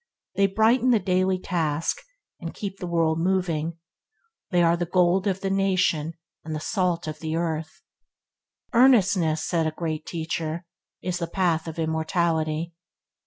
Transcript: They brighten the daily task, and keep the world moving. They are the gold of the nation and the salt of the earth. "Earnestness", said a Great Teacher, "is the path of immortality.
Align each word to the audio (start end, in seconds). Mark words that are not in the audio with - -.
They 0.33 0.47
brighten 0.47 0.89
the 0.89 0.97
daily 0.97 1.37
task, 1.37 1.97
and 2.39 2.55
keep 2.55 2.79
the 2.79 2.87
world 2.87 3.19
moving. 3.19 3.77
They 4.49 4.63
are 4.63 4.75
the 4.75 4.87
gold 4.87 5.27
of 5.27 5.41
the 5.41 5.51
nation 5.51 6.15
and 6.43 6.55
the 6.55 6.59
salt 6.59 7.07
of 7.07 7.19
the 7.19 7.35
earth. 7.35 7.83
"Earnestness", 8.73 9.43
said 9.43 9.67
a 9.67 9.71
Great 9.71 10.07
Teacher, 10.07 10.65
"is 11.03 11.19
the 11.19 11.27
path 11.27 11.67
of 11.67 11.77
immortality. 11.77 12.73